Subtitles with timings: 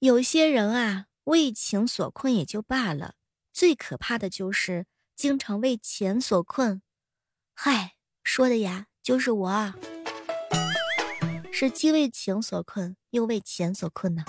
[0.00, 3.16] 有些人啊，为情所困也就罢了，
[3.52, 6.80] 最可怕的就是经常为钱所困。
[7.52, 9.74] 嗨，说的呀，就是我，
[11.52, 14.24] 是既为情所困，又为钱所困呢。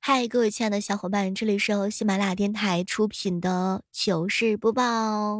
[0.00, 5.38] 嗨，各位亲爱的小伙伴，这里是由喜马拉雅电台出品的糗事播报。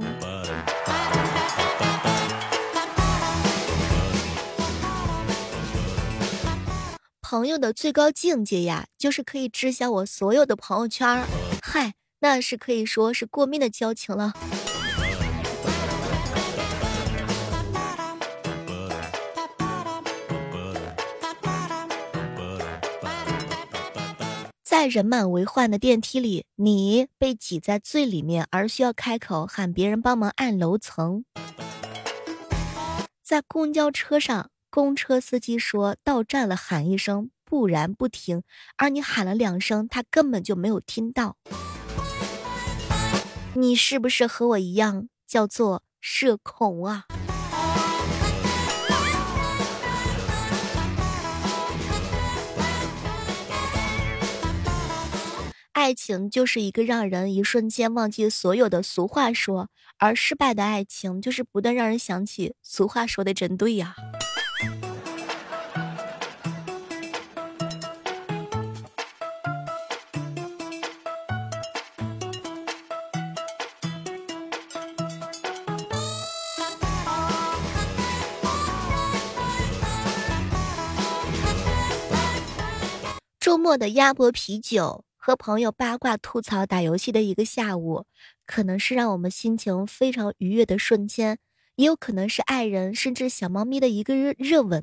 [7.30, 11.25] 朋友的最高境界呀，就是可以知晓我所有的朋友圈儿。
[11.62, 14.32] 嗨，那是可以说是过命的交情了。
[24.64, 31.24] 在人满为患的电梯里，你被挤在最里面，而需要开口喊别人帮忙按楼层。
[33.22, 34.50] 在公交车上。
[34.70, 38.44] 公车司机说到站了，喊一声，不然不停。
[38.77, 41.36] 而你喊了两声，他根本就没有听到。
[43.54, 47.06] 你是不是和我一样叫做社恐啊？
[55.72, 59.68] 爱情就是一个让人一瞬间忘记所有的俗话说，
[59.98, 63.96] 而失败的爱情就是不断让人想起俗话说的真对呀。
[83.41, 88.05] 周末的鸭脖啤酒和朋友八卦吐槽打游戏的一个下午，
[88.44, 91.38] 可能是让我们心情非常愉悦的瞬间，
[91.77, 94.83] 也有可能是爱人甚至小猫咪的一个热热吻。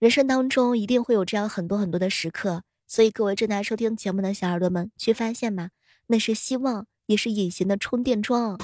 [0.00, 5.70] 人生当中一定会有这样很多很多的时刻，所以各位正在收听节目的小耳朵们，去发现吧，
[6.08, 8.58] 那是希望，也是隐形的充电桩。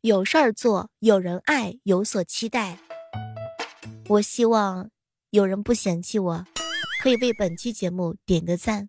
[0.00, 2.78] 有事儿做，有人爱，有所期待。
[4.08, 4.88] 我希望
[5.28, 6.46] 有人不嫌弃我。
[7.02, 8.88] 可以为本期节目点个赞。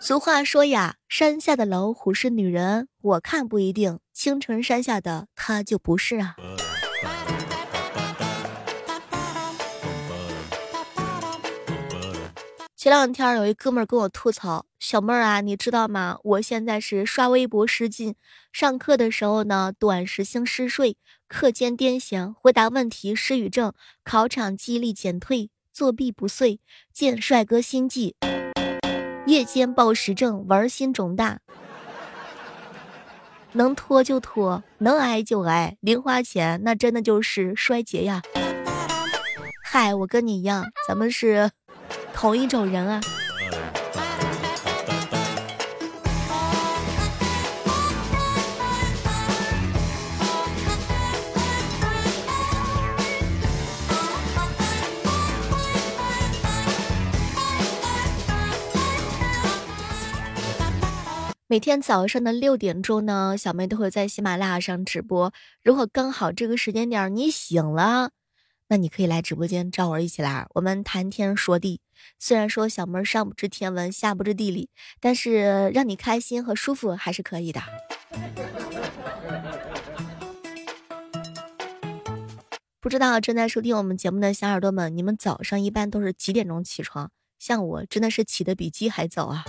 [0.00, 4.00] 俗话说呀，山下的老虎是女人，我看不一定。
[4.12, 6.34] 青城山下的她就不是啊。
[12.74, 16.18] 前两天有一哥们儿跟我吐槽：“小妹儿啊，你知道吗？
[16.24, 18.16] 我现在是刷微博失禁，
[18.52, 20.96] 上课的时候呢，短时性嗜睡。”
[21.28, 26.58] 课间癫痫，回答问题失语症，考场记忆力减退，作弊不遂，
[26.90, 28.16] 见帅哥心悸，
[29.26, 31.40] 夜间暴食症，玩心肿大，
[33.52, 38.22] 能拖就拖，能挨就挨，零花钱那真的就是衰竭呀！
[39.62, 41.50] 嗨，我跟你一样，咱们是
[42.14, 43.00] 同一种人啊。
[61.50, 65.32] 每天早上的六点钟呢，小妹都会在喜马拉雅上直播。
[65.64, 68.10] 如果刚好这个时间点你醒了，
[68.68, 71.80] 那你可以来直播间找我一起来，我们谈天说地。
[72.18, 74.68] 虽然说小妹上不知天文下不知地理，
[75.00, 77.62] 但是让你开心和舒服还是可以的。
[82.78, 87.10] 不知道正在收听我们节目的小耳朵们，你们早上一般都是几点钟起床？
[87.38, 89.46] 像我真的是起的比鸡还早啊！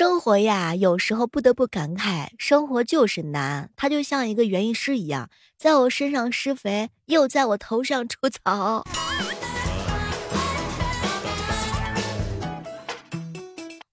[0.00, 3.70] 生活呀，有时候不得不感慨，生活就是难。
[3.76, 5.28] 它就像一个园艺师一样，
[5.58, 8.86] 在我身上施肥，又在我头上除草。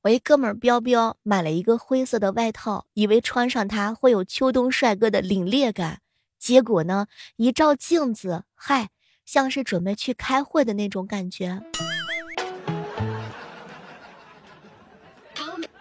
[0.03, 5.99] 我一哥们儿彪彪买了一个灰色的外套，以为穿上它会有秋冬帅哥的凛冽感，
[6.39, 8.91] 结果呢，一照镜子，嗨，
[9.25, 11.61] 像是准备去开会的那种感觉。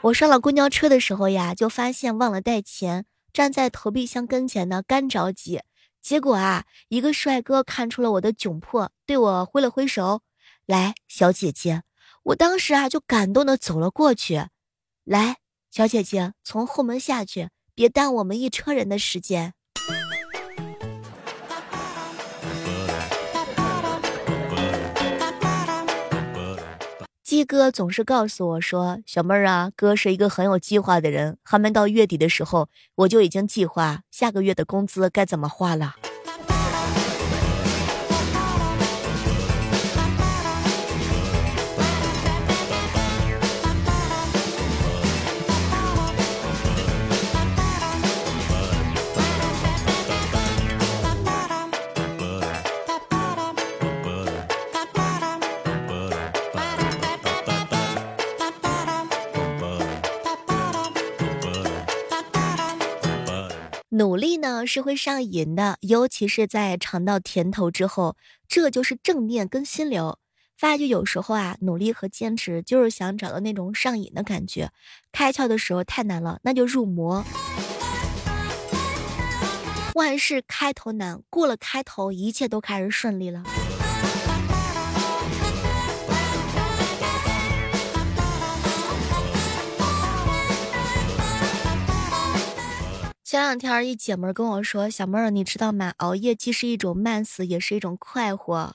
[0.03, 5.61] 我上了公交车的时候呀，就发现忘了带钱，站在投币箱跟前呢，干着急。
[6.01, 10.23] 结果啊，一个帅哥看出了我的窘迫，对我挥了挥手
[10.67, 11.83] ：“来，小姐姐。”
[12.23, 14.47] 我当时啊，就感动的走了过去
[15.05, 15.39] ：“来，
[15.73, 19.55] 小姐姐，从后门下去，别耽误我们一车人的时间。
[27.27, 31.39] 鸡哥总是告诉我说：“小妹儿啊，哥是一个很有计划的人。
[31.43, 35.97] 还没到月底的时候，我就已经计划下个月的工资该怎么花了。”
[64.17, 68.17] 努力呢是会上瘾的，尤其是在尝到甜头之后，
[68.49, 70.19] 这就是正念跟心流。
[70.57, 74.71] 发觉有时候啊，努力和坚持就是想找到那种上瘾的感觉。
[75.13, 77.23] 开窍的时候太难了，那就入魔。
[79.95, 83.43] 万事开头难，过了开头，一切都开始顺利了。
[93.37, 95.93] 前两天一姐们跟我说：“小妹儿，你知道吗？
[95.99, 98.75] 熬夜既是一种慢死，也是一种快活。”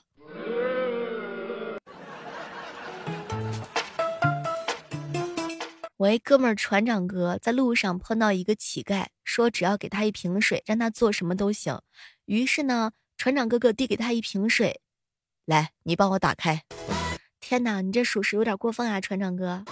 [5.96, 11.80] 我一哥们儿船长哥在路上碰到一个乞丐，说只要给他一瓶水，让他做什么都行。
[12.26, 14.80] 于是呢，船长哥哥递给他一瓶水，
[15.44, 16.62] 来，你帮我打开。
[17.40, 19.64] 天哪，你这属实有点过分啊，船长哥。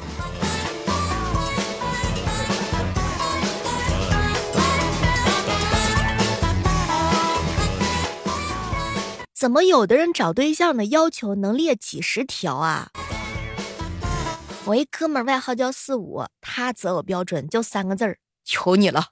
[9.40, 12.90] 怎么有的人找对象的要求能列几十条啊？
[14.66, 19.06] 我一哥们儿外号叫四五，他择偶标准就三个字儿：求你了。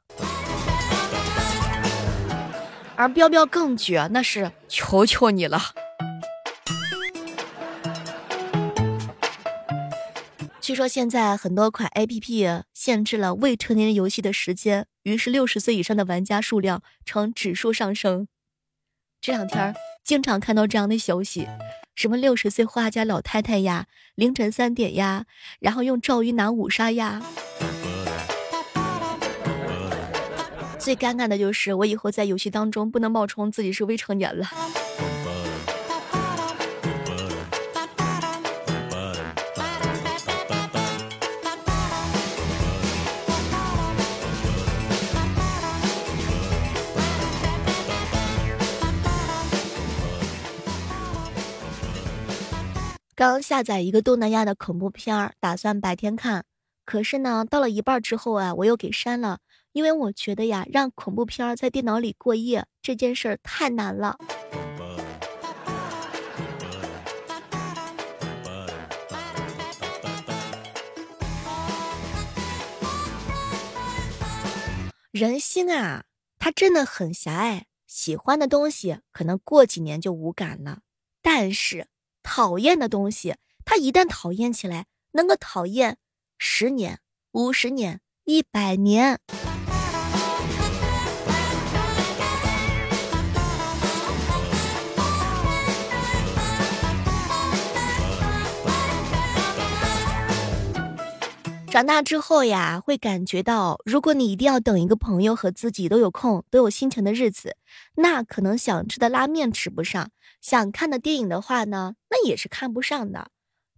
[2.95, 5.59] 而彪彪更绝，那是求求你了。
[10.61, 18.29] 据说现在很多款 APP 限制了未成年人游戏的时间，于是六十岁以上的玩家数量呈指数上升。
[19.21, 19.75] 这两天
[20.05, 21.49] 经常看到这样的消息，
[21.95, 25.25] 什么六十岁画家老太太呀，凌晨三点呀，
[25.59, 27.21] 然后用赵云拿五杀呀。
[30.79, 34.47] 最尴尬的就是我以后在游戏当中不能冒充自己是未成年了。
[53.19, 56.45] 刚下载一个东南亚的恐怖片儿，打算白天看。
[56.85, 59.41] 可是呢，到了一半之后啊，我又给删了，
[59.73, 64.17] 因为我觉得呀，让恐怖片儿在电脑里过夜这件事儿太难了。
[75.11, 76.05] 人心啊，
[76.39, 80.83] 它真的很狭隘，喜欢的东西可能过几年就无感了，
[81.21, 81.89] 但是。
[82.31, 85.97] 讨厌的东西，他一旦讨厌起来，能够讨厌
[86.37, 87.01] 十年、
[87.33, 89.19] 五十年、一百年。
[101.71, 107.57] 长大之后呀，会感觉到，如果你一定要等一个朋友和自己都有空、都有心情的日子，
[107.97, 110.11] 那可能想吃的拉面吃不上。
[110.41, 113.31] 想看的电影的话呢，那也是看不上的。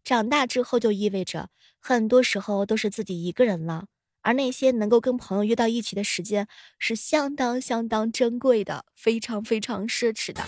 [0.04, 1.48] 长大之后就意味着
[1.80, 3.86] 很多时候都是自己一个人了，
[4.22, 6.46] 而那些能够跟朋友约到一起的时间
[6.78, 10.42] 是相当相当珍贵的，非常非常奢侈的。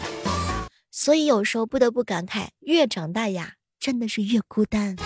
[0.93, 4.97] 所以有时候不得不感慨，越长大呀，真的是越孤单。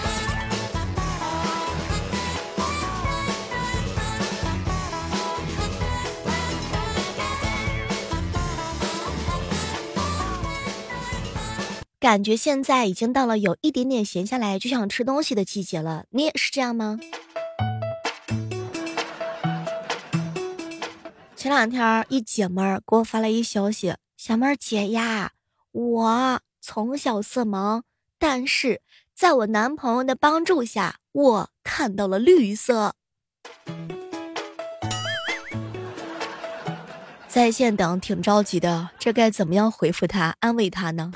[12.07, 17.01] 感觉现在已经到了有一点点闲下来就想吃东西的季节了，你也是这样吗？
[21.35, 25.33] 前两天一姐们儿给我发了一消息：“小妹儿姐呀，
[25.73, 27.83] 我从小色盲，
[28.21, 28.81] 但是
[29.13, 32.95] 在我男朋友的帮助下，我看到了绿色。”
[37.27, 41.13] 在线等，挺着急的，这该怎么样回复他，安慰他呢？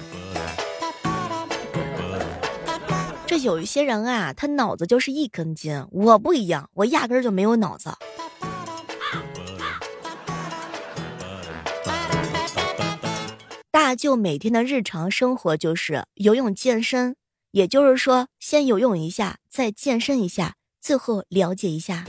[3.30, 7.88] 这有一些人啊他脑子就是一根筋我不一样我压根儿就没有脑子。
[13.70, 17.14] 大舅每天的日常生活就是游泳健身
[17.52, 22.04] 也就是说先游泳一下再健身一下最后了解一下。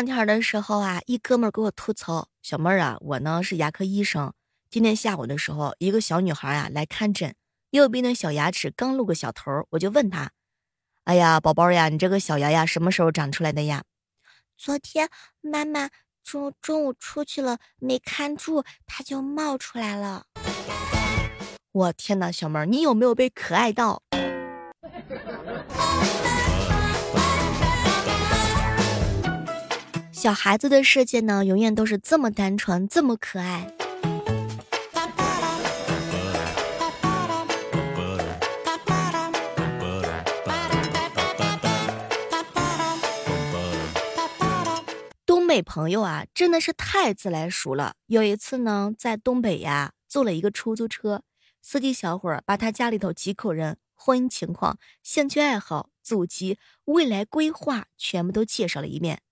[0.00, 4.32] 两天的时候啊，一哥们儿给我吐槽：“小妹儿啊，我呢是牙科医生。
[4.70, 7.34] 今天下午的时候，一个小女孩啊来看诊，
[7.72, 10.30] 右边的小牙齿刚露个小头，我就问她
[11.04, 13.84] ：‘哎呀，宝宝呀，你这个小牙呀什么时候长出来的呀？’
[14.56, 15.10] 昨天
[15.42, 15.90] 妈妈
[16.24, 20.24] 中中午出去了，没看住，它就冒出来了。
[21.72, 24.02] 我天哪，小妹儿，你有没有被可爱到？”
[30.20, 33.72] 小孩子的世界呢，永远都是这么单纯，这么可爱。
[45.24, 47.94] 东北朋友啊，真的是太自来熟了。
[48.04, 51.22] 有一次呢，在东北呀，坐了一个出租车，
[51.62, 59.22] 司机小伙儿把他家里头几口人、婚姻情况、兴趣爱好、祖籍、未来规划全部都介绍了一遍。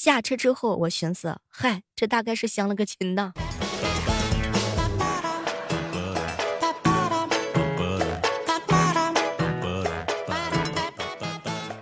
[0.00, 3.32] 下车之后，我寻思，嗨，这大概是相了个亲呢。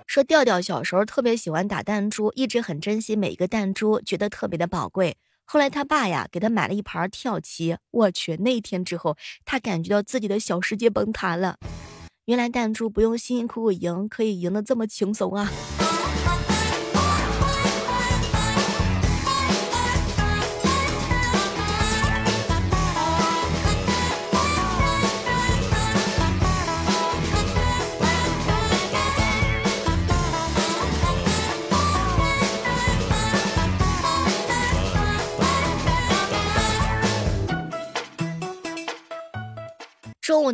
[0.06, 5.18] 说调调小时候特别喜欢打弹珠，一直很珍惜每一个弹珠，觉得特别的宝贵。
[5.44, 11.58] 后来他爸呀给他买了一盘跳棋，我去，那天之后，他感觉到自己的小世界崩塌了。
[12.24, 15.52] 原来弹珠不用辛辛苦苦赢，可以赢得这么轻松啊！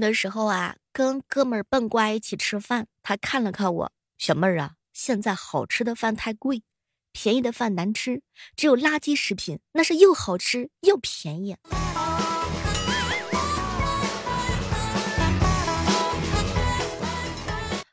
[0.03, 6.65] 的时候啊，跟哥们儿笨瓜一起吃饭，他看了看我，小妹儿啊，现在好吃的饭太贵，
[7.13, 8.21] 便宜的饭难吃，
[8.57, 11.55] 只有垃圾食品，那是又好吃又便宜。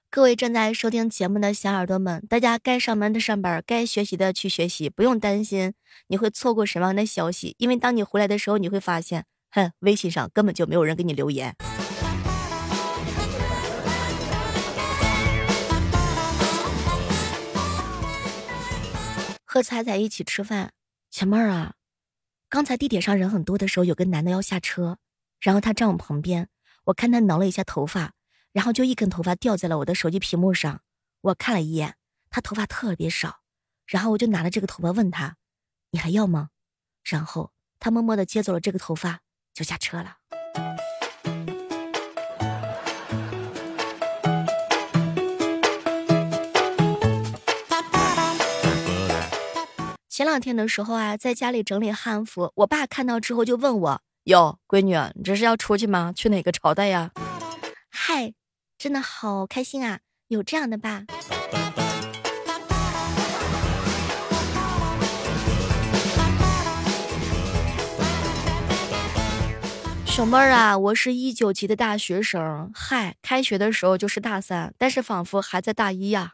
[0.10, 5.74] 各位正在收听节目的小耳朵们，大家该上班的上班，该学习的去学习，不用担心
[6.08, 11.56] 你会错过什么样的消息，因为当你回来的时候，你会发现，哼，微信上根本就没有人给你留言。
[19.60, 20.72] 和彩彩一起吃饭，
[21.12, 21.74] 小妹儿啊，
[22.48, 25.00] 刚才地铁上人很多的时候，有个男的要下车，
[25.42, 26.48] 然后他站我旁边，
[26.86, 28.13] 我看他挠了一下头发，
[28.54, 30.82] 然后就一根头发掉在了我的手机屏幕上。
[31.20, 31.98] 我看了一眼，
[32.30, 33.42] 他头发特别少，
[33.86, 35.36] 然后我就拿了这个头发问他
[35.92, 36.51] ：“你还要吗？”
[37.04, 39.20] 然后他默默的接走了这个头发，
[39.54, 40.20] 就下车了。
[50.20, 56.12] 前两天的时候啊，在家里整理汉服，我爸看到之后就问我：“哟，闺女，你这是要出去吗？
[56.14, 57.12] 去哪个朝代呀？”
[57.90, 58.34] 嗨，
[58.78, 60.00] 真的好开心啊！
[60.28, 61.06] 有这样的爸。
[70.06, 76.34] 小妹儿啊，我是一九级的大学生，嗨，开学的时候就是大三，但是仿佛还在大一呀。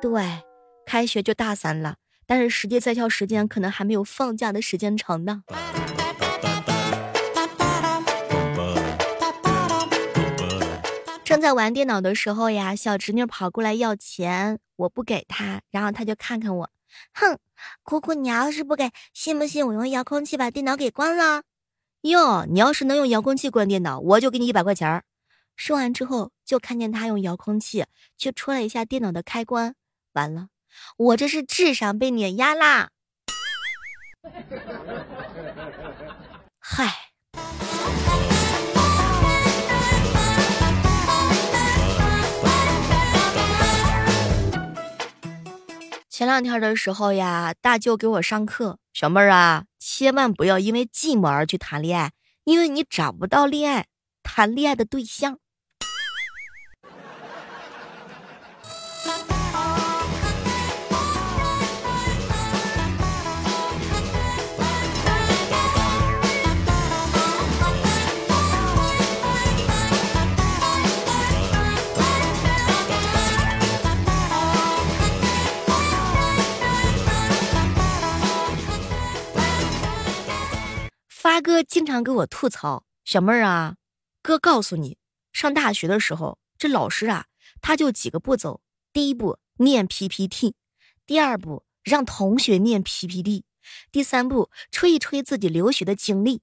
[0.00, 0.44] 对，
[0.86, 1.96] 开学就大三了。
[2.26, 5.42] 但是实际在校时间可能还没有放假的时间长呢。
[11.24, 16.70] 正在玩电脑的时候呀，小侄女跑过来要钱，我不给她，然后她就看看我，
[17.12, 17.38] 哼，
[17.82, 21.42] 姑姑，你要是不给，信不信我用遥控器把电脑给关了？
[22.02, 25.02] 哟，你要是能用遥控器关电脑，我就给你一百块钱。
[25.56, 29.74] 说完之后，就看见她用遥控器去戳了一下电脑的开关，
[30.12, 30.48] 完了。
[30.96, 32.88] 我这是智商被碾压啦！
[36.58, 36.92] 嗨，
[46.08, 52.12] 前两天的时候呀，大舅给我上课，小妹儿啊，千万不要因为寂寞而去谈恋爱，
[52.44, 53.86] 因为你找不到恋爱
[54.22, 55.38] 谈恋爱的对象。
[81.74, 83.74] 经常给我吐槽：“小妹儿啊，
[84.22, 84.96] 哥告诉你，
[85.32, 87.26] 上大学的时候，这老师啊，
[87.60, 88.60] 他就几个步骤：
[88.92, 90.54] 第一步念 PPT，
[91.04, 93.44] 第二步让同学念 PPT，
[93.90, 96.42] 第三步吹一吹自己留学的经历。”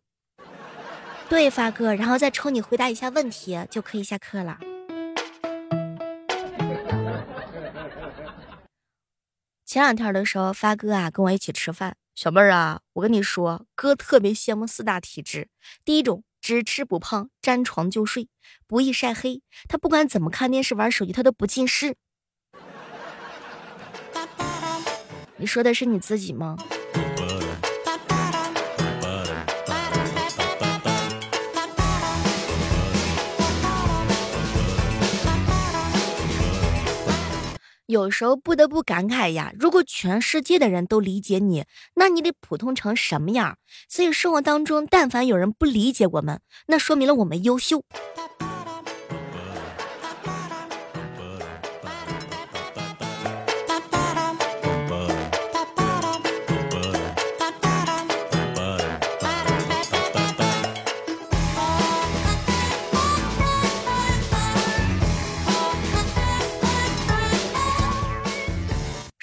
[1.29, 4.59] 对，发哥，然后再抽你回答一下问题，就可以下课了。
[9.65, 15.47] 前两天的时候，发哥啊跟我一起吃饭，小妹儿啊，我跟你说，哥特别羡慕四大体质。
[15.83, 18.29] 第一种，只吃不胖，沾床就睡，
[18.67, 19.41] 不易晒黑。
[19.67, 21.95] 他不管怎么看电视、玩手机，他都不近视。
[25.37, 26.55] 你说的是你自己吗？
[37.91, 43.57] 有时候不得不感慨呀，如果全世界的人都理解你，那你得普通成什么样？
[43.89, 47.83] 所以生活当中，但凡有人不理解我们，那说明了我们优秀。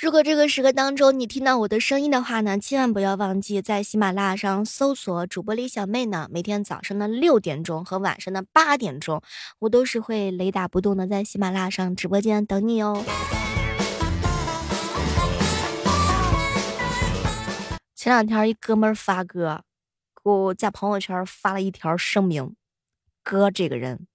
[0.08, 6.26] 如果这个时刻当中你听到我的声音的话呢，千万不要忘记在喜马拉雅上搜索主播李小妹呢。
[6.32, 9.20] 每天早上的六点钟和晚上的八点钟，
[9.58, 13.04] 我都是会雷打不动的在喜马拉雅上直播间等你哦。
[17.94, 19.62] 前两天一哥们儿发哥，
[20.24, 22.54] 给我在朋友圈发了一条声明：
[23.22, 24.06] 哥这个人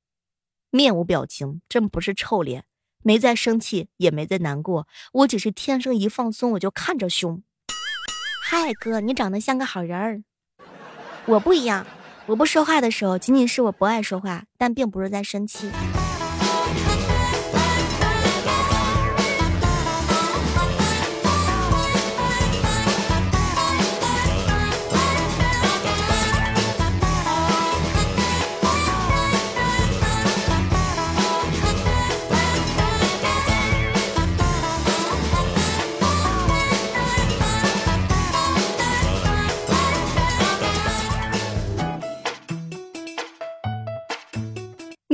[0.72, 2.66] 面无表情，真不是臭脸。
[3.04, 7.44] 没在生气，也没在难过，我只是天生一放松我就看着凶。
[8.44, 10.24] 嗨，哥，你长得像个好人儿。
[11.26, 11.86] 我不一样，
[12.26, 15.70] 我不说话的时候，仅仅是我不爱说话，但并不是在生气。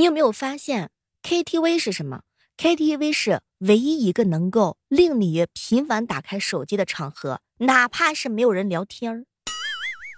[0.09, 0.89] 有没有发现
[1.21, 2.21] ，KTV 是什么
[2.57, 9.25] ？KTV 是唯一一个能够令你频繁打开手机的场合，哪怕是没有人聊天儿。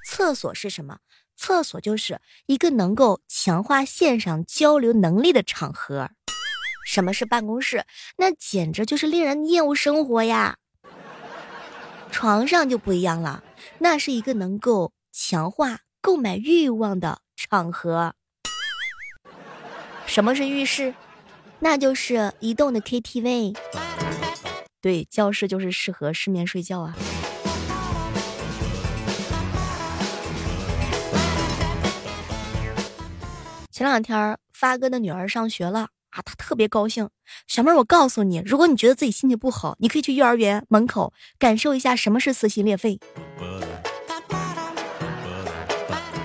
[0.08, 1.00] 厕所是什么？
[1.36, 6.12] 厕所就是一个能够强化线上交流能力的场合。
[6.86, 7.84] 什么是办公室？
[8.16, 10.56] 那简直就是令人厌恶生活呀。
[12.14, 13.44] 床上就不一样了，
[13.80, 18.14] 那是一个能够强化购买欲望的场合。
[20.12, 20.94] 什么是浴室？
[21.60, 23.56] 那就是移动的 KTV。
[24.82, 26.94] 对，教室就是适合失眠睡觉啊。
[33.72, 37.10] 前两天发哥的女儿上学了啊，他特别高兴。
[37.48, 43.00] 小妹儿，我告诉你，如果你觉得自己心情不好，你可以去幼儿园门口感受一下什么是撕心裂肺。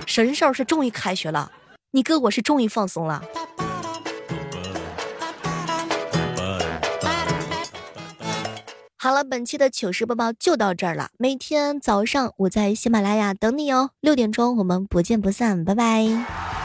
[0.06, 1.52] 神兽是终于开学了，
[1.92, 3.22] 你哥我是终于放松了。
[9.06, 11.10] 好了，本期的糗事播报就到这儿了。
[11.16, 16.55] 每天早上我在喜马拉雅等你哦，六点钟我们不见不散，拜拜。